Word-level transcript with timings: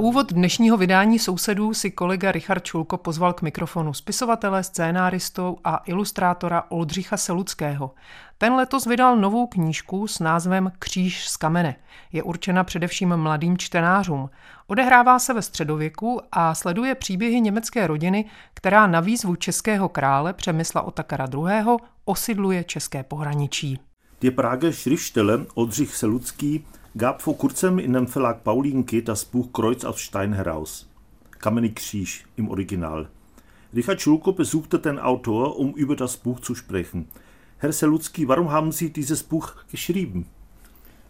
Úvod 0.00 0.32
dnešního 0.32 0.76
vydání 0.76 1.18
sousedů 1.18 1.74
si 1.74 1.90
kolega 1.90 2.32
Richard 2.32 2.64
Čulko 2.64 2.96
pozval 2.96 3.32
k 3.32 3.42
mikrofonu 3.42 3.94
spisovatele, 3.94 4.64
scénáristou 4.64 5.58
a 5.64 5.82
ilustrátora 5.86 6.64
Oldřicha 6.68 7.16
Seluckého. 7.16 7.90
Ten 8.38 8.52
letos 8.52 8.86
vydal 8.86 9.16
novou 9.16 9.46
knížku 9.46 10.06
s 10.06 10.18
názvem 10.18 10.72
Kříž 10.78 11.28
z 11.28 11.36
kamene. 11.36 11.76
Je 12.12 12.22
určena 12.22 12.64
především 12.64 13.16
mladým 13.16 13.58
čtenářům. 13.58 14.30
Odehrává 14.66 15.18
se 15.18 15.34
ve 15.34 15.42
středověku 15.42 16.20
a 16.32 16.54
sleduje 16.54 16.94
příběhy 16.94 17.40
německé 17.40 17.86
rodiny, 17.86 18.24
která 18.54 18.86
na 18.86 19.00
výzvu 19.00 19.36
českého 19.36 19.88
krále 19.88 20.32
Přemysla 20.32 20.82
Otakara 20.82 21.28
II. 21.34 21.76
osidluje 22.04 22.64
české 22.64 23.02
pohraničí. 23.02 23.78
Der 24.20 24.32
Prager 24.32 24.72
Schriftsteller 24.72 25.46
Oldřich 25.54 25.96
Selucký 25.96 26.64
gab 26.96 27.22
vor 27.22 27.38
kurzem 27.38 27.78
in 27.78 27.92
dem 27.92 28.08
Verlag 28.08 28.42
Paulinke 28.42 29.02
das 29.02 29.24
Buch 29.24 29.52
Kreuz 29.52 29.84
aus 29.84 30.00
Stein 30.00 30.32
heraus. 30.32 30.88
Kamenik-Kriesch 31.40 32.24
im 32.36 32.50
Original. 32.50 33.08
Richard 33.74 34.00
Schulko 34.00 34.32
besuchte 34.32 34.80
den 34.80 34.98
Autor, 34.98 35.56
um 35.56 35.74
über 35.74 35.94
das 35.94 36.16
Buch 36.16 36.40
zu 36.40 36.54
sprechen. 36.54 37.08
Herr 37.58 37.72
Selutzky, 37.72 38.26
warum 38.26 38.50
haben 38.50 38.72
Sie 38.72 38.90
dieses 38.90 39.22
Buch 39.22 39.52
geschrieben? 39.70 40.26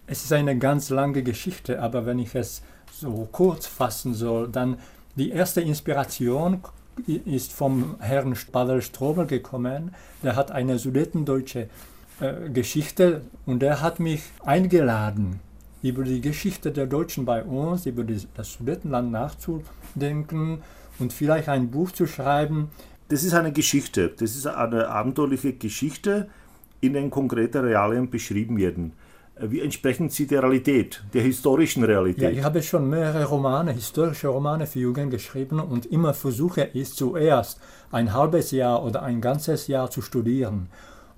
Es 0.07 0.25
ist 0.25 0.33
eine 0.33 0.59
ganz 0.59 0.91
lange 0.91 1.23
Geschichte, 1.23 1.81
aber 1.81 2.05
wenn 2.05 2.19
ich 2.19 2.35
es 2.35 2.63
so 2.93 3.29
kurz 3.33 3.67
fassen 3.67 4.13
soll, 4.13 4.49
dann 4.49 4.77
die 5.17 5.31
erste 5.31 5.63
Inspiration 5.63 6.61
ist 7.07 7.53
vom 7.53 7.97
Herrn 8.01 8.37
Pavel 8.53 8.83
Strobel 8.83 9.27
gekommen. 9.27 9.95
Der 10.23 10.37
hat 10.37 10.51
eine 10.51 10.79
sudetendeutsche 10.79 11.71
äh, 12.21 12.51
Geschichte 12.51 13.23
und 13.47 13.61
der 13.61 13.81
hat 13.81 14.01
mich 14.01 14.23
eingeladen, 14.45 15.41
über 15.83 16.05
die 16.05 16.21
Geschichte 16.21 16.73
der 16.73 16.87
Deutschen 16.87 17.25
bei 17.25 17.43
uns, 17.43 17.87
über 17.87 18.05
das 18.05 18.53
Sudetenland 18.53 19.11
nachzudenken 19.11 20.63
und 20.99 21.13
vielleicht 21.13 21.49
ein 21.49 21.71
Buch 21.71 21.91
zu 21.91 22.07
schreiben. 22.07 22.71
Das 23.09 23.25
ist 23.25 23.35
eine 23.35 23.53
Geschichte, 23.53 24.09
das 24.09 24.37
ist 24.37 24.47
eine 24.47 24.89
abenteuerliche 24.89 25.55
Geschichte, 25.55 26.29
in 26.81 26.93
den 26.93 27.11
konkreten 27.11 27.65
Realien 27.65 28.09
beschrieben 28.11 28.57
werden. 28.59 28.93
Wie 29.43 29.61
entsprechen 29.61 30.11
sie 30.11 30.27
der 30.27 30.43
Realität, 30.43 31.03
der 31.15 31.23
historischen 31.23 31.83
Realität? 31.83 32.23
Ja, 32.23 32.31
ich 32.31 32.45
habe 32.45 32.63
schon 32.63 32.91
mehrere 32.91 33.25
Romane, 33.25 33.73
historische 33.73 34.29
Romane 34.29 34.67
für 34.67 34.81
Jugend 34.81 35.11
geschrieben 35.11 35.61
und 35.61 35.87
immer 35.87 36.13
versuche 36.13 36.69
ich 36.75 36.93
zuerst 36.93 37.59
ein 37.91 38.13
halbes 38.13 38.51
Jahr 38.51 38.85
oder 38.85 39.03
ein 39.03 39.23
ganzes 39.23 39.67
Jahr 39.67 39.91
zu 39.91 40.03
studieren 40.03 40.69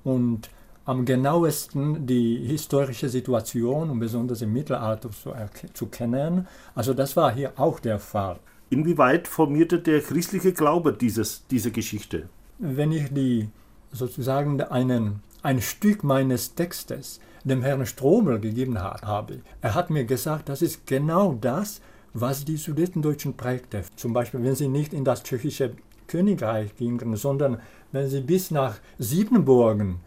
und 0.04 0.50
am 0.84 1.04
genauesten 1.04 2.06
die 2.06 2.36
historische 2.36 3.08
Situation 3.08 3.90
und 3.90 4.00
besonders 4.00 4.42
im 4.42 4.52
Mittelalter 4.52 5.10
zu, 5.10 5.32
zu 5.72 5.86
kennen. 5.86 6.46
Also 6.74 6.94
das 6.94 7.16
war 7.16 7.32
hier 7.32 7.52
auch 7.56 7.78
der 7.78 7.98
Fall. 7.98 8.38
Inwieweit 8.70 9.28
formierte 9.28 9.78
der 9.78 10.00
christliche 10.00 10.52
Glaube 10.52 10.92
dieses, 10.92 11.46
diese 11.48 11.70
Geschichte? 11.70 12.28
Wenn 12.58 12.90
ich 12.90 13.12
die 13.12 13.48
sozusagen 13.92 14.60
einen, 14.62 15.20
ein 15.42 15.60
Stück 15.60 16.02
meines 16.02 16.54
Textes 16.54 17.20
dem 17.44 17.62
Herrn 17.62 17.86
Stromel 17.86 18.40
gegeben 18.40 18.80
habe, 18.80 19.40
er 19.60 19.74
hat 19.74 19.90
mir 19.90 20.04
gesagt, 20.04 20.48
das 20.48 20.62
ist 20.62 20.86
genau 20.86 21.36
das, 21.40 21.80
was 22.14 22.44
die 22.44 22.56
Sudetendeutschen 22.56 23.36
prägte. 23.36 23.82
Zum 23.96 24.12
Beispiel, 24.12 24.42
wenn 24.42 24.54
sie 24.54 24.68
nicht 24.68 24.92
in 24.92 25.04
das 25.04 25.22
tschechische 25.22 25.72
Königreich 26.06 26.74
gingen, 26.76 27.16
sondern 27.16 27.60
wenn 27.90 28.08
sie 28.08 28.20
bis 28.20 28.50
nach 28.50 28.78
Siebenburgen 28.98 30.00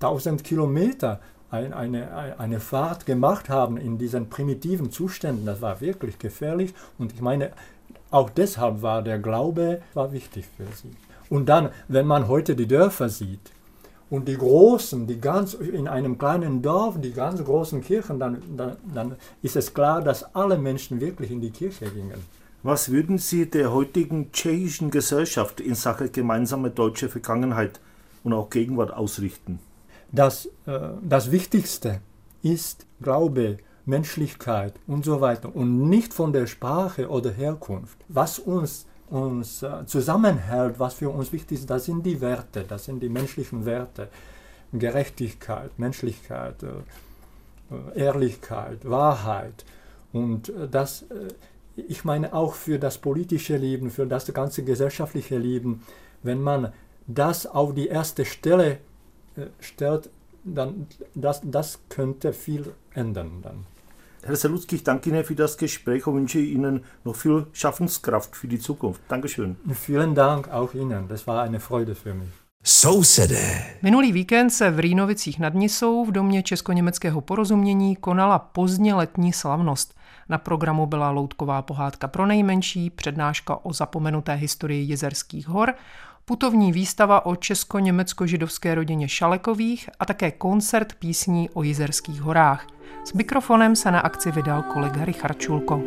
1000 0.00 0.44
Kilometer 0.44 1.20
ein, 1.50 1.72
eine, 1.72 2.38
eine 2.38 2.60
Fahrt 2.60 3.06
gemacht 3.06 3.48
haben 3.48 3.78
in 3.78 3.98
diesen 3.98 4.28
primitiven 4.28 4.90
Zuständen, 4.90 5.46
das 5.46 5.62
war 5.62 5.80
wirklich 5.80 6.18
gefährlich. 6.18 6.74
Und 6.98 7.12
ich 7.12 7.20
meine, 7.20 7.52
auch 8.10 8.30
deshalb 8.30 8.82
war 8.82 9.02
der 9.02 9.18
Glaube 9.18 9.82
war 9.94 10.12
wichtig 10.12 10.46
für 10.56 10.66
sie. 10.74 10.90
Und 11.30 11.48
dann, 11.48 11.70
wenn 11.88 12.06
man 12.06 12.28
heute 12.28 12.56
die 12.56 12.66
Dörfer 12.66 13.08
sieht 13.08 13.52
und 14.10 14.28
die 14.28 14.36
großen, 14.36 15.06
die 15.06 15.20
ganz 15.20 15.54
in 15.54 15.88
einem 15.88 16.16
kleinen 16.16 16.62
Dorf, 16.62 17.00
die 17.00 17.12
ganz 17.12 17.42
großen 17.42 17.82
Kirchen, 17.82 18.18
dann, 18.18 18.42
dann, 18.56 18.76
dann 18.94 19.16
ist 19.42 19.56
es 19.56 19.74
klar, 19.74 20.02
dass 20.02 20.34
alle 20.34 20.56
Menschen 20.58 21.00
wirklich 21.00 21.30
in 21.30 21.40
die 21.40 21.50
Kirche 21.50 21.90
gingen. 21.90 22.22
Was 22.62 22.90
würden 22.90 23.18
Sie 23.18 23.48
der 23.48 23.72
heutigen 23.72 24.32
tschechischen 24.32 24.90
Gesellschaft 24.90 25.60
in 25.60 25.74
Sache 25.74 26.08
gemeinsame 26.08 26.70
deutsche 26.70 27.08
Vergangenheit 27.08 27.78
und 28.24 28.32
auch 28.32 28.50
Gegenwart 28.50 28.92
ausrichten? 28.92 29.60
Das, 30.12 30.46
äh, 30.66 30.80
das 31.02 31.30
Wichtigste 31.30 32.00
ist 32.42 32.86
Glaube, 33.00 33.58
Menschlichkeit 33.84 34.74
und 34.86 35.04
so 35.04 35.20
weiter 35.20 35.54
und 35.54 35.88
nicht 35.88 36.12
von 36.12 36.32
der 36.32 36.46
Sprache 36.46 37.08
oder 37.08 37.30
Herkunft. 37.30 37.98
Was 38.08 38.38
uns, 38.38 38.86
uns 39.08 39.62
äh, 39.62 39.86
zusammenhält, 39.86 40.78
was 40.78 40.94
für 40.94 41.10
uns 41.10 41.32
wichtig 41.32 41.60
ist, 41.60 41.70
das 41.70 41.86
sind 41.86 42.04
die 42.04 42.20
Werte, 42.20 42.64
das 42.68 42.84
sind 42.84 43.02
die 43.02 43.08
menschlichen 43.08 43.64
Werte. 43.64 44.08
Gerechtigkeit, 44.72 45.78
Menschlichkeit, 45.78 46.62
äh, 46.62 47.98
Ehrlichkeit, 47.98 48.88
Wahrheit. 48.88 49.64
Und 50.12 50.52
das, 50.70 51.04
ich 51.76 52.02
meine 52.04 52.32
auch 52.32 52.54
für 52.54 52.78
das 52.78 52.96
politische 52.96 53.58
Leben, 53.58 53.90
für 53.90 54.06
das 54.06 54.32
ganze 54.32 54.64
gesellschaftliche 54.64 55.36
Leben, 55.36 55.82
wenn 56.22 56.40
man 56.40 56.72
das 57.06 57.46
auf 57.46 57.74
die 57.74 57.88
erste 57.88 58.24
Stelle 58.24 58.78
stellt, 59.60 60.10
dann 60.44 60.86
das, 61.14 61.40
das 61.44 61.78
könnte 61.88 62.32
viel 62.32 62.72
ändern 62.94 63.42
dann. 63.42 63.66
Herr 64.24 64.36
Salutski, 64.36 64.76
ich 64.76 64.84
danke 64.84 65.10
Ihnen 65.10 65.24
für 65.24 65.34
das 65.34 65.56
Gespräch 65.56 66.06
und 66.06 66.14
wünsche 66.14 66.40
Ihnen 66.40 66.84
noch 67.04 67.16
viel 67.16 67.46
Schaffenskraft 67.52 68.36
für 68.36 68.48
die 68.48 68.58
Zukunft. 68.58 69.00
Dankeschön. 69.08 69.56
Vielen 69.72 70.14
Dank 70.14 70.48
auch 70.48 70.74
Ihnen. 70.74 71.08
Das 71.08 71.26
war 71.26 71.42
eine 71.42 71.60
Freude 71.60 71.94
für 71.94 72.14
mich. 72.14 72.28
Sousedé. 72.64 73.64
Minulý 73.82 74.12
víkend 74.12 74.50
se 74.50 74.70
v 74.70 74.78
Rýnovicích 74.78 75.38
nad 75.38 75.54
Nisou 75.54 76.04
v 76.04 76.12
domě 76.12 76.42
česko-německého 76.42 77.20
porozumění 77.20 77.96
konala 77.96 78.38
pozdně 78.38 78.94
letní 78.94 79.32
slavnost. 79.32 79.94
Na 80.28 80.38
programu 80.38 80.86
byla 80.86 81.10
loutková 81.10 81.62
pohádka 81.62 82.08
pro 82.08 82.26
nejmenší, 82.26 82.90
přednáška 82.90 83.64
o 83.64 83.72
zapomenuté 83.72 84.34
historii 84.34 84.84
jezerských 84.84 85.48
hor, 85.48 85.74
putovní 86.28 86.72
výstava 86.72 87.26
o 87.26 87.36
česko-německo-židovské 87.36 88.74
rodině 88.74 89.08
Šalekových 89.08 89.90
a 89.98 90.04
také 90.04 90.30
koncert 90.30 90.92
písní 90.92 91.50
o 91.50 91.62
Jizerských 91.62 92.22
horách. 92.22 92.66
S 93.04 93.12
mikrofonem 93.12 93.76
se 93.76 93.90
na 93.90 94.00
akci 94.00 94.30
vydal 94.30 94.62
kolega 94.62 95.04
Richard 95.04 95.38
Čulko. 95.40 95.82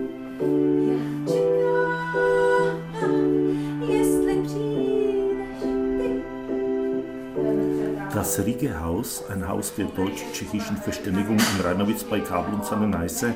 Das 8.14 8.40
Riege 8.40 8.74
Haus, 8.80 9.24
ein 9.30 9.48
Haus 9.48 9.72
der 9.78 9.86
deutsch-tschechischen 9.86 10.78
Verständigung 10.78 11.38
in 11.38 11.62
Rheinowitz 11.62 12.04
bei 12.04 12.20
Kabel 12.20 12.54
und 12.54 12.66
Sanneneiße, 12.66 13.34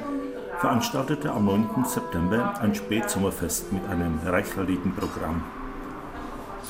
veranstaltete 0.59 1.31
am 1.31 1.45
9. 1.45 1.85
September 1.85 2.59
ein 2.61 2.75
Spätsommerfest 2.75 3.71
mit 3.71 3.85
einem 3.89 4.19
reichhaltigen 4.25 4.95
Programm. 4.95 5.64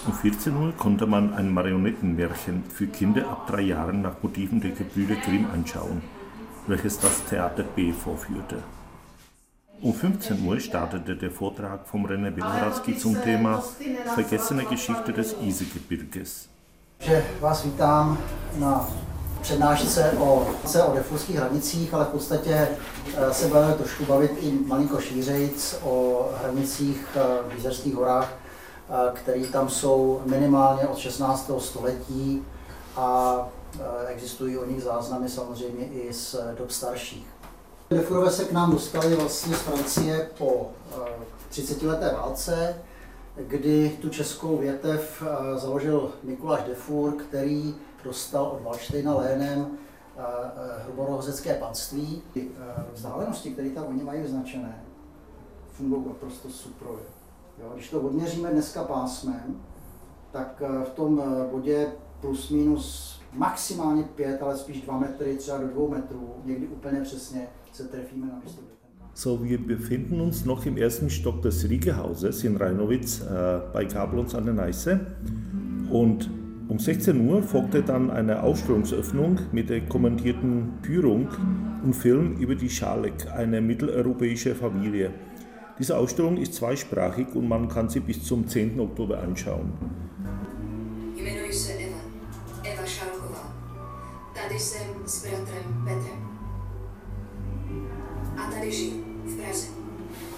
Um 0.08 0.14
14 0.14 0.56
Uhr 0.56 0.72
konnte 0.78 1.08
man 1.08 1.34
ein 1.34 1.52
Marionettenmärchen 1.52 2.64
für 2.70 2.86
Kinder 2.86 3.28
ab 3.28 3.48
drei 3.48 3.62
Jahren 3.62 4.04
nach 4.04 4.22
Motiven 4.22 4.62
der 4.62 4.70
Gebrüder 4.70 5.16
Grimm 5.16 5.48
anschauen, 5.52 6.04
welches 6.68 7.00
das 7.00 7.24
Theater 7.28 7.64
B 7.64 7.92
vorführte. 7.92 8.58
Um 9.82 9.96
15 9.96 10.46
Uhr 10.46 10.60
startete 10.60 11.16
der 11.16 11.32
Vortrag 11.32 11.88
vom 11.88 12.06
René 12.06 12.30
Bilhradský 12.30 12.96
zum 12.98 13.20
Thema 13.24 13.64
Vergessene 14.14 14.66
Geschichte 14.66 15.12
des 15.12 15.36
Isegebirges. 15.42 16.50
Že 17.00 17.26
vás 17.42 17.64
vítám 17.64 18.18
na 18.60 18.88
přednášce 19.42 20.12
o, 20.20 20.48
se 20.66 20.84
o 20.84 20.96
defurských 20.96 21.36
hranicích, 21.36 21.94
ale 21.94 22.06
v 22.06 22.08
podstatě 22.08 22.68
eh, 23.18 23.34
se 23.34 23.48
budeme 23.48 23.74
trošku 23.74 24.06
bavit 24.06 24.32
i 24.40 24.52
malinko 24.52 25.02
šířejc 25.02 25.80
o 25.84 26.26
hranicích 26.42 27.08
eh, 27.16 27.20
v 27.50 27.56
Jizerských 27.56 27.96
horách 27.96 28.45
které 29.14 29.48
tam 29.48 29.70
jsou 29.70 30.22
minimálně 30.26 30.88
od 30.88 30.98
16. 30.98 31.52
století 31.60 32.46
a 32.96 33.38
existují 34.08 34.58
o 34.58 34.66
nich 34.66 34.84
záznamy 34.84 35.30
samozřejmě 35.30 35.86
i 35.86 36.14
z 36.14 36.36
dob 36.58 36.72
starších. 36.72 37.28
Defurové 37.90 38.32
se 38.32 38.46
k 38.46 38.52
nám 38.52 38.72
dostali 38.72 39.16
vlastně 39.16 39.56
z 39.56 39.60
Francie 39.60 40.30
po 40.38 40.70
30 41.50 41.82
leté 41.82 42.14
válce, 42.14 42.76
kdy 43.36 43.98
tu 44.02 44.10
českou 44.10 44.58
větev 44.58 45.24
založil 45.56 46.12
Mikuláš 46.24 46.64
Defur, 46.64 47.14
který 47.14 47.76
dostal 48.04 48.44
od 48.46 48.62
Valštejna 48.64 49.16
Lénem 49.16 49.68
hruborozecké 50.84 51.54
panství. 51.54 52.22
Vzdálenosti, 52.94 53.52
které 53.52 53.70
tam 53.70 53.86
oni 53.88 54.04
mají 54.04 54.22
vyznačené, 54.22 54.84
fungují 55.72 56.06
naprosto 56.08 56.50
suprově. 56.50 57.04
Jo, 57.60 57.72
když 57.74 57.90
to 57.90 58.02
odměříme 58.02 58.50
dneska 58.50 58.84
pásmem, 58.84 59.62
tak 60.32 60.64
v 60.84 60.90
tom 60.90 61.22
bodě 61.52 61.88
plus 62.22 62.50
minus 62.50 63.20
maximálně 63.34 64.04
5, 64.04 64.42
ale 64.42 64.58
spíš 64.58 64.82
2 64.82 65.00
metry, 65.00 65.38
třeba 65.38 65.58
do 65.58 65.68
2 65.68 65.90
metrů, 65.90 66.30
někdy 66.46 66.68
úplně 66.68 67.02
přesně 67.02 67.48
se 67.74 67.84
trefíme 67.84 68.28
na 68.28 68.40
místo. 68.44 68.62
So, 69.18 69.44
wir 69.44 69.60
befinden 69.60 70.22
uns 70.22 70.44
noch 70.44 70.66
im 70.66 70.78
ersten 70.78 71.10
Stock 71.10 71.42
des 71.42 71.64
Riegehauses 71.64 72.44
in 72.44 72.58
Rheinowitz 72.58 73.22
äh, 73.22 73.62
bei 73.72 73.86
Kablons 73.86 74.36
an 74.36 74.44
der 74.44 74.54
Neiße. 74.54 75.00
Und 75.90 76.30
um 76.68 76.80
16 76.80 77.30
Uhr 77.30 77.42
folgte 77.42 77.82
dann 77.82 78.12
eine 78.12 78.44
Ausstellungsöffnung 78.44 79.40
mit 79.54 79.70
der 79.70 79.86
kommentierten 79.86 80.74
Führung 80.82 81.30
und 81.84 81.94
Film 81.94 82.36
über 82.40 82.56
die 82.56 82.70
Schalek, 82.70 83.32
eine 83.34 83.62
mitteleuropäische 83.62 84.54
Familie. 84.54 85.12
Diese 85.78 85.98
Ausstellung 85.98 86.38
ist 86.38 86.54
zweisprachig 86.54 87.36
und 87.36 87.50
man 87.50 87.68
kann 87.68 87.90
sie 87.90 88.00
bis 88.00 88.24
zum 88.24 88.48
10. 88.48 88.80
Oktober 88.80 89.20
anschauen. 89.20 89.74
Jmenuji 91.18 91.54
se 91.54 91.74
Eva, 91.74 91.98
Eva 92.64 92.86
Šálková. 92.86 93.54
Tady 94.34 94.60
jsem 94.60 94.88
s 95.06 95.24
bratrem 95.24 95.84
Petrem. 95.84 96.28
A 98.38 98.52
tady 98.52 98.72
žiju, 98.72 99.04
v 99.26 99.36
Praze. 99.36 99.68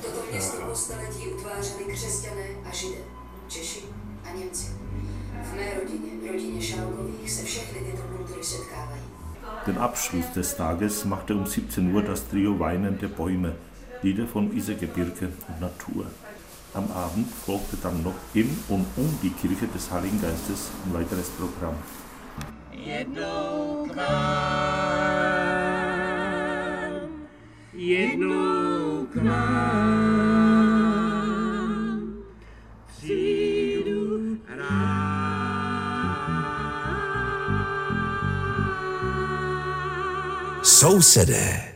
Toto 0.01 0.31
město 0.31 0.57
po 0.69 0.75
staletí 0.75 1.27
utvářeli 1.27 1.83
křesťané 1.93 2.47
a 2.65 2.75
židé, 2.75 3.01
Češi 3.47 3.81
a 4.23 4.37
Němci. 4.37 4.71
V 5.43 5.55
mé 5.55 5.73
rodině, 5.79 6.31
rodině 6.31 6.61
Šálkových, 6.61 7.31
se 7.31 7.45
všechny 7.45 7.79
tyto 7.79 8.03
kultury 8.17 8.43
setkávají. 8.43 9.01
Den 9.65 9.79
Abschluss 9.79 10.27
des 10.35 10.53
Tages 10.53 11.05
machte 11.05 11.33
um 11.33 11.45
17 11.45 11.95
Uhr 11.95 12.03
das 12.03 12.21
Trio 12.21 12.53
Weinende 12.53 13.07
Bäume, 13.07 13.53
Lieder 14.01 14.27
von 14.27 14.55
Isergebirge 14.55 15.29
und 15.47 15.61
Natur. 15.61 16.05
Am 16.73 16.91
Abend 16.91 17.27
folgte 17.45 17.77
dann 17.81 18.03
noch 18.03 18.15
im 18.33 18.49
und 18.69 18.85
um 18.95 19.19
die 19.23 19.31
Kirche 19.31 19.67
des 19.67 19.89
Heiligen 19.91 20.21
Geistes 20.21 20.69
ein 20.85 20.93
weiteres 20.93 21.29
Programm. 21.29 21.75
Nám, 29.23 29.87
přijdu 32.87 34.37
rád. 41.25 41.66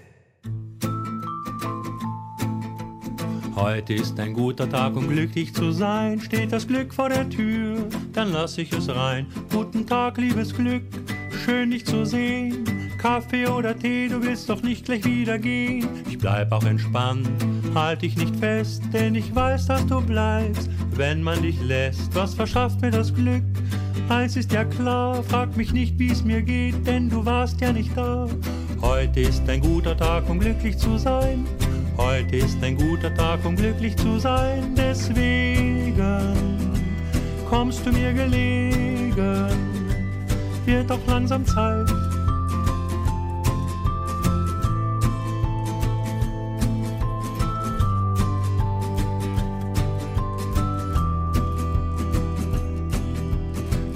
Heute 3.62 3.94
ist 3.94 4.20
ein 4.20 4.34
guter 4.34 4.68
Tag, 4.68 4.96
um 4.96 5.08
glücklich 5.08 5.54
zu 5.54 5.72
sein. 5.72 6.20
Steht 6.20 6.52
das 6.52 6.68
Glück 6.68 6.92
vor 6.92 7.10
der 7.10 7.30
Tür, 7.30 7.88
dann 8.12 8.34
lass 8.34 8.58
ich 8.58 8.74
es 8.74 8.90
rein. 8.90 9.28
Guten 9.54 9.86
Tag, 9.86 10.18
liebes 10.18 10.52
Glück, 10.52 10.82
schön 11.46 11.70
dich 11.70 11.86
zu 11.86 12.04
sehen. 12.04 12.66
Kaffee 12.98 13.46
oder 13.46 13.78
Tee, 13.78 14.08
du 14.08 14.24
willst 14.24 14.50
doch 14.50 14.64
nicht 14.64 14.86
gleich 14.86 15.06
wieder 15.06 15.38
gehen. 15.38 15.88
Ich 16.10 16.18
bleib 16.18 16.52
auch 16.52 16.64
entspannt, 16.64 17.30
halt 17.76 18.02
dich 18.02 18.18
nicht 18.18 18.36
fest, 18.38 18.82
denn 18.92 19.14
ich 19.14 19.34
weiß, 19.36 19.68
dass 19.68 19.86
du 19.86 20.02
bleibst, 20.02 20.68
wenn 20.96 21.22
man 21.22 21.44
dich 21.44 21.62
lässt. 21.62 22.16
Was 22.16 22.34
verschafft 22.34 22.82
mir 22.82 22.90
das 22.90 23.14
Glück? 23.14 23.44
Eins 24.10 24.38
ist 24.38 24.52
ja 24.52 24.66
klar, 24.66 25.22
frag 25.22 25.56
mich 25.56 25.72
nicht, 25.72 26.00
wie 26.00 26.12
es 26.12 26.24
mir 26.24 26.42
geht, 26.42 26.88
denn 26.88 27.12
du 27.12 27.24
warst 27.24 27.62
ja 27.62 27.72
nicht 27.72 27.96
da. 27.96 28.28
Heute 28.82 29.20
ist 29.20 29.48
ein 29.48 29.62
guter 29.62 29.96
Tag, 29.96 30.28
um 30.28 30.40
glücklich 30.40 30.80
zu 30.80 30.98
sein. 30.98 31.46
Heute 31.98 32.38
ist 32.38 32.64
ein 32.64 32.78
guter 32.78 33.14
Tag, 33.14 33.46
um 33.46 33.56
glücklich 33.56 33.96
zu 33.98 34.18
sein, 34.20 34.74
deswegen 34.76 36.02
kommst 37.50 37.86
du 37.86 37.92
mir 37.92 38.14
gelegen, 38.14 39.16
wird 40.66 40.90
doch 40.90 41.06
langsam 41.08 41.46
Zeit. 41.46 41.88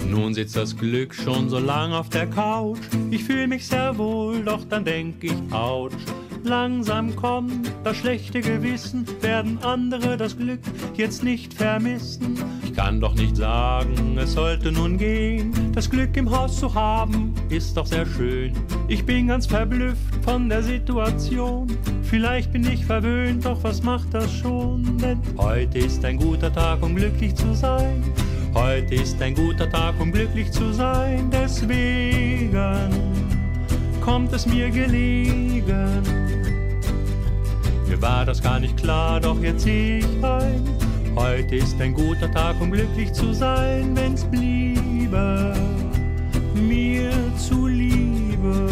Nun 0.09 0.33
sitzt 0.33 0.55
das 0.55 0.75
Glück 0.75 1.13
schon 1.13 1.49
so 1.49 1.59
lang 1.59 1.91
auf 1.91 2.09
der 2.09 2.27
Couch. 2.27 2.79
Ich 3.11 3.23
fühl 3.23 3.47
mich 3.47 3.67
sehr 3.67 3.97
wohl, 3.97 4.43
doch 4.43 4.63
dann 4.69 4.83
denk 4.83 5.23
ich, 5.23 5.33
ouch. 5.51 5.91
Langsam 6.45 7.15
kommt 7.15 7.71
das 7.83 7.97
schlechte 7.97 8.39
Gewissen, 8.39 9.03
werden 9.21 9.57
andere 9.63 10.15
das 10.15 10.37
Glück 10.37 10.59
jetzt 10.95 11.23
nicht 11.23 11.55
vermissen. 11.55 12.37
Ich 12.63 12.75
kann 12.75 13.01
doch 13.01 13.15
nicht 13.15 13.35
sagen, 13.35 14.15
es 14.19 14.33
sollte 14.33 14.71
nun 14.71 14.99
gehen. 14.99 15.51
Das 15.73 15.89
Glück 15.89 16.15
im 16.15 16.29
Haus 16.29 16.59
zu 16.59 16.71
haben, 16.75 17.33
ist 17.49 17.75
doch 17.75 17.87
sehr 17.87 18.05
schön. 18.05 18.53
Ich 18.87 19.03
bin 19.03 19.27
ganz 19.27 19.47
verblüfft 19.47 20.23
von 20.23 20.47
der 20.47 20.61
Situation. 20.61 21.65
Vielleicht 22.03 22.53
bin 22.53 22.71
ich 22.71 22.85
verwöhnt, 22.85 23.43
doch 23.43 23.63
was 23.63 23.81
macht 23.81 24.13
das 24.13 24.31
schon? 24.31 24.99
Denn 24.99 25.19
heute 25.39 25.79
ist 25.79 26.05
ein 26.05 26.17
guter 26.17 26.53
Tag, 26.53 26.83
um 26.83 26.95
glücklich 26.95 27.33
zu 27.33 27.55
sein. 27.55 28.03
Heute 28.53 28.93
ist 28.93 29.19
ein 29.19 29.33
guter 29.33 29.67
Tag, 29.67 29.99
um 29.99 30.11
glücklich 30.11 30.51
zu 30.51 30.71
sein. 30.71 31.27
Deswegen 31.31 33.14
kommt 34.05 34.31
es 34.33 34.45
mir 34.45 34.69
gelegen. 34.69 36.03
Mir 37.87 38.01
war 38.01 38.23
das 38.23 38.41
gar 38.41 38.59
nicht 38.59 38.77
klar, 38.77 39.19
doch 39.19 39.41
jetzt 39.41 39.63
sehe 39.63 39.99
ich 39.99 40.23
ein. 40.23 40.63
Heute 41.15 41.55
ist 41.55 41.81
ein 41.81 41.93
guter 41.93 42.31
Tag, 42.31 42.61
um 42.61 42.71
glücklich 42.71 43.11
zu 43.13 43.33
sein, 43.33 43.95
wenn's 43.95 44.23
bliebe 44.25 45.53
mir 46.53 47.11
zuliebe, 47.37 48.69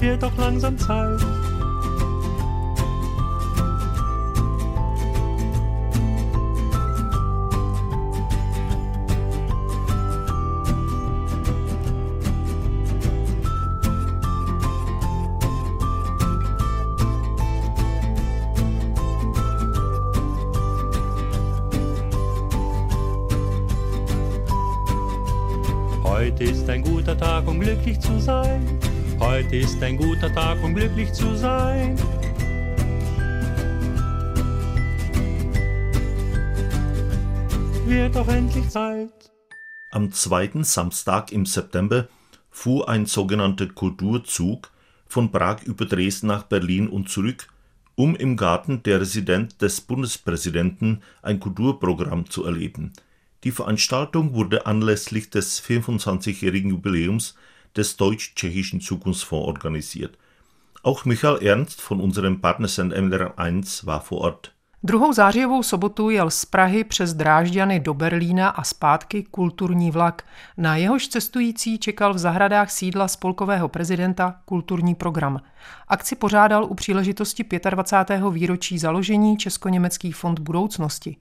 wird 0.00 0.22
doch 0.22 0.36
langsam 0.36 0.76
Zeit. 0.78 1.27
Ist 26.68 26.74
ein 26.74 26.82
guter 26.82 27.16
Tag, 27.16 27.48
um 27.48 27.60
glücklich 27.60 27.98
zu 27.98 28.20
sein. 28.20 28.78
Heute 29.18 29.56
ist 29.56 29.82
ein 29.82 29.96
guter 29.96 30.30
Tag, 30.34 30.62
um 30.62 30.74
glücklich 30.74 31.10
zu 31.14 31.34
sein. 31.34 31.96
Wird 37.86 38.14
doch 38.14 38.28
endlich 38.28 38.68
Zeit. 38.68 39.08
Am 39.88 40.12
zweiten 40.12 40.62
Samstag 40.62 41.32
im 41.32 41.46
September 41.46 42.06
fuhr 42.50 42.86
ein 42.86 43.06
sogenannter 43.06 43.68
Kulturzug 43.68 44.70
von 45.06 45.30
Prag 45.32 45.62
über 45.62 45.86
Dresden 45.86 46.26
nach 46.26 46.42
Berlin 46.42 46.86
und 46.86 47.08
zurück, 47.08 47.48
um 47.94 48.14
im 48.14 48.36
Garten 48.36 48.82
der 48.82 49.00
Residenz 49.00 49.56
des 49.56 49.80
Bundespräsidenten 49.80 51.02
ein 51.22 51.40
Kulturprogramm 51.40 52.28
zu 52.28 52.44
erleben. 52.44 52.92
Die 53.44 53.52
Veranstaltung 53.52 54.34
wurde 54.34 54.66
anlässlich 54.66 55.30
des 55.30 55.62
25-jährigen 55.62 56.70
Jubiläums 56.70 57.36
des 57.76 57.96
Deutsch-Tschechischen 57.96 58.80
Zukunftsfonds 58.80 59.46
organisiert. 59.46 60.18
Auch 60.82 61.04
Michael 61.04 61.42
Ernst 61.42 61.80
von 61.80 62.00
unserem 62.00 62.40
Partnersender 62.40 62.96
MDR1 62.96 63.86
war 63.86 64.00
vor 64.00 64.18
Ort. 64.18 64.54
Druhou 64.82 65.12
zářijovou 65.12 65.62
sobotu 65.62 66.10
jel 66.10 66.30
z 66.30 66.44
Prahy 66.44 66.84
přes 66.84 67.14
Drážďany 67.14 67.80
do 67.80 67.94
Berlína 67.94 68.48
a 68.48 68.64
zpátky 68.64 69.22
kulturní 69.22 69.90
vlak. 69.90 70.22
Na 70.56 70.76
jehož 70.76 71.08
cestující 71.08 71.78
čekal 71.78 72.14
v 72.14 72.18
zahradách 72.18 72.70
sídla 72.70 73.08
spolkového 73.08 73.68
prezidenta 73.68 74.40
kulturní 74.44 74.94
program. 74.94 75.40
Akci 75.88 76.16
pořádal 76.16 76.64
u 76.64 76.74
příležitosti 76.74 77.44
25. 77.70 78.22
výročí 78.30 78.78
založení 78.78 79.36
Česko-německý 79.36 80.12
fond 80.12 80.38
budoucnosti. 80.38 81.16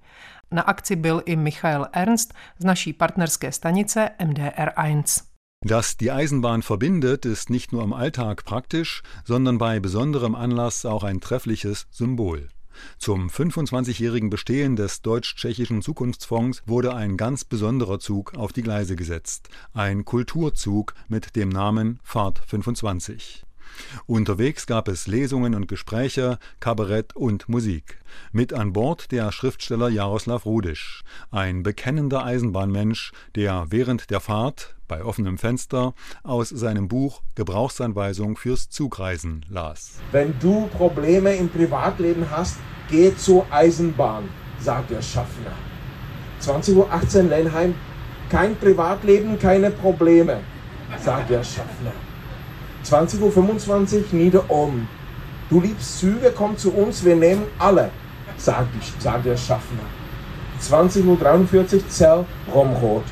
Na 0.51 0.61
akci 0.61 0.95
byl 0.95 1.21
i 1.25 1.35
Michael 1.35 1.87
Ernst 1.93 2.33
z 2.59 2.65
naší 2.65 2.93
partnerské 2.93 3.51
stanice 3.51 4.09
MDR1. 4.19 5.21
Dass 5.65 5.95
die 5.95 6.11
Eisenbahn 6.11 6.61
verbindet, 6.61 7.25
ist 7.25 7.49
nicht 7.49 7.71
nur 7.71 7.83
im 7.83 7.93
Alltag 7.93 8.43
praktisch, 8.43 9.01
sondern 9.25 9.57
bei 9.57 9.79
besonderem 9.79 10.35
Anlass 10.35 10.85
auch 10.85 11.03
ein 11.03 11.19
treffliches 11.19 11.85
Symbol. 11.91 12.56
Zum 12.97 13.29
25-jährigen 13.29 14.29
Bestehen 14.29 14.75
des 14.75 15.01
Deutsch-Tschechischen 15.01 15.81
Zukunftsfonds 15.81 16.61
wurde 16.65 16.93
ein 16.93 17.17
ganz 17.17 17.43
besonderer 17.43 17.99
Zug 17.99 18.35
auf 18.35 18.53
die 18.53 18.63
Gleise 18.63 18.95
gesetzt. 18.95 19.49
Ein 19.73 20.05
Kulturzug 20.05 20.93
mit 21.07 21.35
dem 21.35 21.49
Namen 21.49 21.99
Fahrt 22.03 22.41
25. 22.45 23.46
Unterwegs 24.05 24.67
gab 24.67 24.87
es 24.87 25.07
Lesungen 25.07 25.55
und 25.55 25.67
Gespräche, 25.67 26.39
Kabarett 26.59 27.15
und 27.15 27.49
Musik. 27.49 27.99
Mit 28.31 28.53
an 28.53 28.73
Bord 28.73 29.11
der 29.11 29.31
Schriftsteller 29.31 29.89
Jaroslav 29.89 30.45
Rudisch, 30.45 31.03
ein 31.31 31.63
bekennender 31.63 32.23
Eisenbahnmensch, 32.23 33.11
der 33.35 33.65
während 33.69 34.09
der 34.09 34.19
Fahrt 34.19 34.75
bei 34.87 35.03
offenem 35.03 35.37
Fenster 35.37 35.93
aus 36.23 36.49
seinem 36.49 36.87
Buch 36.87 37.21
Gebrauchsanweisung 37.35 38.37
fürs 38.37 38.69
Zugreisen 38.69 39.45
las. 39.49 39.99
Wenn 40.11 40.37
du 40.39 40.67
Probleme 40.67 41.35
im 41.35 41.49
Privatleben 41.49 42.25
hast, 42.31 42.57
geh 42.89 43.15
zur 43.15 43.45
Eisenbahn, 43.51 44.29
sagt 44.59 44.91
der 44.91 45.01
Schaffner. 45.01 45.51
20.18 46.41 47.23
Uhr 47.23 47.29
Lenheim, 47.29 47.75
kein 48.29 48.55
Privatleben, 48.55 49.39
keine 49.39 49.71
Probleme, 49.71 50.39
sagt 50.99 51.29
der 51.29 51.43
Schaffner. 51.43 51.93
20.25 52.91 53.95
Uhr 53.95 54.03
Niederohm. 54.13 54.87
Du 55.49 55.59
liebst 55.59 55.99
Züge, 55.99 56.33
komm 56.35 56.57
zu 56.57 56.71
uns, 56.71 57.03
wir 57.03 57.15
nehmen 57.15 57.43
alle, 57.59 57.91
sagt, 58.37 58.69
sagt 59.01 59.25
der 59.25 59.35
Schaffner. 59.35 59.83
20.43 60.61 61.75
Uhr 61.75 61.89
Zell 61.89 62.25
Romrot. 62.53 63.03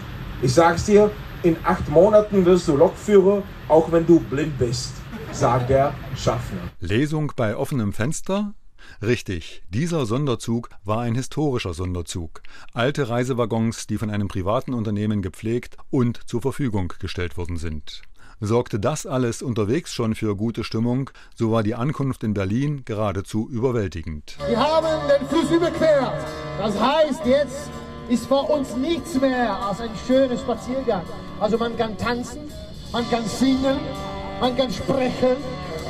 Ich 0.42 0.54
sag's 0.54 0.86
dir, 0.86 1.12
in 1.44 1.58
acht 1.64 1.90
Monaten 1.90 2.46
wirst 2.46 2.68
du 2.68 2.78
Lokführer, 2.78 3.44
auch 3.68 3.92
wenn 3.92 4.06
du 4.06 4.20
blind 4.20 4.58
bist, 4.58 4.94
sagt 5.32 5.70
der 5.70 5.94
Schaffner. 6.16 6.62
Lesung 6.80 7.34
bei 7.36 7.56
offenem 7.56 7.92
Fenster? 7.94 8.54
Richtig, 9.02 9.64
dieser 9.70 10.06
Sonderzug 10.06 10.70
war 10.84 11.02
ein 11.02 11.16
historischer 11.16 11.74
Sonderzug. 11.74 12.42
Alte 12.74 13.10
Reisewaggons, 13.10 13.88
die 13.88 13.98
von 13.98 14.10
einem 14.10 14.28
privaten 14.28 14.74
Unternehmen 14.74 15.22
gepflegt 15.22 15.78
und 15.90 16.20
zur 16.28 16.42
Verfügung 16.42 16.94
gestellt 17.00 17.36
worden 17.36 17.58
sind. 17.58 18.04
Sorgte 18.42 18.80
das 18.80 19.06
alles 19.06 19.42
unterwegs 19.42 19.94
schon 19.94 20.14
für 20.14 20.36
gute 20.36 20.64
Stimmung, 20.64 21.10
so 21.36 21.52
war 21.52 21.64
die 21.64 21.76
Ankunft 21.76 22.24
in 22.24 22.34
Berlin 22.34 22.84
geradezu 22.84 23.48
überwältigend. 23.50 24.38
Wir 24.48 24.60
haben 24.60 25.08
den 25.08 25.28
Fluss 25.28 25.50
überquert. 25.52 26.14
Das 26.58 26.80
heißt, 26.80 27.26
jetzt 27.26 27.70
ist 28.10 28.26
vor 28.28 28.50
uns 28.50 28.76
nichts 28.76 29.20
mehr 29.20 29.56
als 29.66 29.80
ein 29.80 29.90
schöner 30.06 30.38
Spaziergang. 30.38 31.04
Also 31.40 31.58
man 31.58 31.78
kann 31.78 31.98
tanzen, 31.98 32.42
man 32.92 33.10
kann 33.10 33.26
singen, 33.26 33.78
man 34.42 34.56
kann 34.58 34.72
sprechen, 34.72 35.38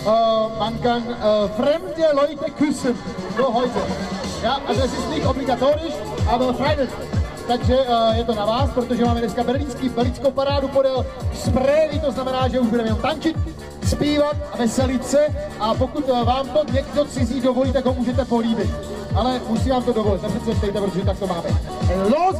äh, 0.05 0.59
man 0.59 0.81
kann 0.81 1.03
äh, 1.07 1.49
fremde 1.49 2.13
Leute 2.13 2.51
küssen. 2.51 2.93
So 3.37 3.53
heute. 3.53 3.81
Ja, 4.43 4.59
also 4.67 4.81
es 4.81 4.93
ist 4.93 5.09
nicht 5.09 5.25
obligatorisch, 5.25 5.93
aber 6.27 6.53
freilich. 6.53 6.89
Takže 7.47 7.75
uh, 7.75 8.15
je 8.15 8.23
to 8.23 8.35
na 8.35 8.45
vás, 8.45 8.69
protože 8.69 9.05
máme 9.05 9.19
dneska 9.19 9.43
berlínský, 9.43 9.89
berlínskou 9.89 10.31
parádu 10.31 10.67
podél 10.67 11.05
Správy, 11.33 12.01
to 12.05 12.11
znamená, 12.11 12.47
že 12.47 12.59
už 12.59 12.67
budeme 12.67 12.87
jenom 12.87 13.01
tančit, 13.01 13.37
zpívat 13.87 14.35
a 14.53 14.57
veselit 14.57 15.07
se 15.07 15.27
a 15.59 15.73
pokud 15.73 16.09
uh, 16.09 16.23
vám 16.23 16.49
to 16.49 16.63
někdo 16.71 17.05
cizí 17.05 17.41
dovolí, 17.41 17.73
tak 17.73 17.85
ho 17.85 17.93
můžete 17.93 18.25
políbit. 18.25 18.69
Ale 19.15 19.41
musí 19.47 19.69
vám 19.69 19.83
to 19.83 19.93
dovolit, 19.93 20.21
nepředsvědčejte, 20.21 20.81
protože 20.81 21.05
tak 21.05 21.19
to 21.19 21.27
máme. 21.27 21.49
Los! 22.09 22.35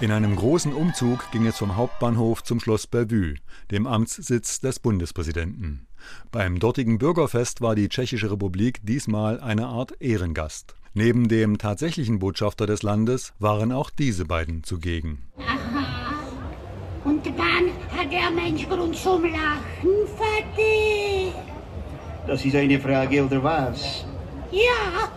In 0.00 0.12
einem 0.12 0.34
großen 0.34 0.72
Umzug 0.72 1.30
ging 1.30 1.46
es 1.46 1.58
vom 1.58 1.76
Hauptbahnhof 1.76 2.42
zum 2.42 2.58
Schloss 2.58 2.86
Bellevue, 2.86 3.34
dem 3.70 3.86
Amtssitz 3.86 4.58
des 4.58 4.78
Bundespräsidenten. 4.78 5.86
Beim 6.32 6.58
dortigen 6.58 6.96
Bürgerfest 6.96 7.60
war 7.60 7.74
die 7.74 7.90
Tschechische 7.90 8.30
Republik 8.30 8.78
diesmal 8.82 9.40
eine 9.40 9.66
Art 9.66 10.00
Ehrengast. 10.00 10.74
Neben 10.94 11.28
dem 11.28 11.58
tatsächlichen 11.58 12.18
Botschafter 12.18 12.66
des 12.66 12.82
Landes 12.82 13.34
waren 13.38 13.72
auch 13.72 13.90
diese 13.90 14.24
beiden 14.24 14.64
zugegen. 14.64 15.18
Aha. 15.36 16.14
Und 17.04 17.26
dann 17.26 17.70
hat 17.94 18.10
der 18.10 18.30
Mensch 18.30 18.66
Grund 18.70 18.96
zum 18.96 19.24
Lachen, 19.24 20.06
Vati. 20.16 21.30
Das 22.26 22.42
ist 22.42 22.56
eine 22.56 22.80
Frage, 22.80 23.22
oder 23.22 23.42
was? 23.42 24.06
Ja, 24.50 25.10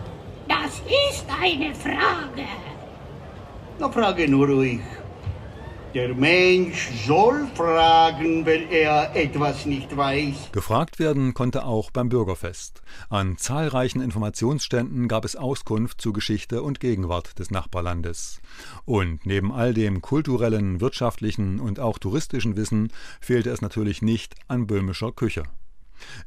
das 0.46 0.82
ist 1.10 1.24
eine 1.40 1.74
Frage. 1.74 2.73
Na, 3.78 3.90
frage 3.90 4.28
nur 4.28 4.46
ruhig. 4.46 4.80
Der 5.94 6.12
Mensch 6.12 6.90
soll 7.06 7.46
fragen, 7.54 8.44
wenn 8.46 8.68
er 8.68 9.14
etwas 9.14 9.64
nicht 9.64 9.96
weiß. 9.96 10.50
Gefragt 10.50 10.98
werden 10.98 11.34
konnte 11.34 11.64
auch 11.64 11.92
beim 11.92 12.08
Bürgerfest. 12.08 12.82
An 13.10 13.36
zahlreichen 13.36 14.00
Informationsständen 14.00 15.06
gab 15.06 15.24
es 15.24 15.36
Auskunft 15.36 16.00
zu 16.00 16.12
Geschichte 16.12 16.62
und 16.62 16.80
Gegenwart 16.80 17.38
des 17.38 17.52
Nachbarlandes. 17.52 18.40
Und 18.84 19.24
neben 19.24 19.52
all 19.52 19.72
dem 19.72 20.02
kulturellen, 20.02 20.80
wirtschaftlichen 20.80 21.60
und 21.60 21.78
auch 21.78 21.98
touristischen 21.98 22.56
Wissen 22.56 22.92
fehlte 23.20 23.50
es 23.50 23.60
natürlich 23.60 24.02
nicht 24.02 24.34
an 24.48 24.66
böhmischer 24.66 25.12
Küche. 25.12 25.44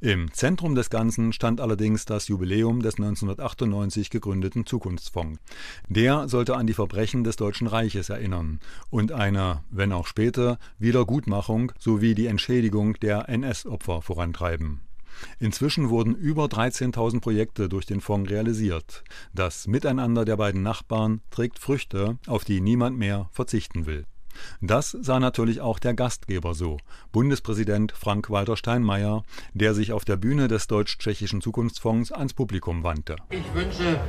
Im 0.02 0.32
Zentrum 0.34 0.76
des 0.76 0.90
Ganzen 0.90 1.34
stand 1.34 1.62
allerdings 1.62 2.06
das 2.06 2.28
Jubiläum 2.28 2.82
des 2.82 2.96
1998 2.96 4.10
gegründeten 4.10 4.66
Zukunftsfonds. 4.66 5.40
Der 5.90 6.28
sollte 6.28 6.56
an 6.56 6.68
die 6.68 6.74
Verbrechen 6.74 7.24
des 7.24 7.36
Deutschen 7.36 7.68
Reiches 7.68 8.10
erinnern 8.10 8.60
und 8.90 9.12
eine, 9.12 9.64
wenn 9.70 9.92
auch 9.92 10.08
später, 10.08 10.60
Wiedergutmachung 10.80 11.72
sowie 11.80 12.16
die 12.16 12.28
Entschädigung 12.28 12.94
der 12.96 13.30
NS-Opfer 13.30 14.02
vorantreiben. 14.02 14.82
Inzwischen 15.40 15.90
wurden 15.90 16.16
über 16.16 16.46
13.000 16.46 17.22
Projekte 17.22 17.70
durch 17.70 17.86
den 17.86 18.02
Fonds 18.02 18.30
realisiert. 18.30 19.04
Das 19.34 19.68
Miteinander 19.68 20.26
der 20.26 20.38
beiden 20.38 20.62
Nachbarn 20.62 21.22
trägt 21.32 21.60
Früchte, 21.60 22.18
auf 22.28 22.44
die 22.44 22.62
niemand 22.62 22.98
mehr 22.98 23.30
verzichten 23.32 23.86
will. 23.86 24.06
Das 24.62 24.92
sah 24.92 25.20
natürlich 25.20 25.62
auch 25.62 25.80
der 25.80 25.94
Gastgeber 25.94 26.54
so, 26.54 26.78
Bundespräsident 27.12 27.92
Frank-Walter 27.92 28.58
Steinmeier, 28.58 29.24
der 29.54 29.74
sich 29.74 29.94
auf 29.94 30.06
der 30.06 30.18
Bühne 30.18 30.48
des 30.48 30.68
Deutsch-Tschechischen 30.68 31.42
Zukunftsfonds 31.42 32.12
ans 32.12 32.34
Publikum 32.34 32.84
wandte. 32.84 33.16
Ich 33.30 33.54
wünsche 33.54 34.00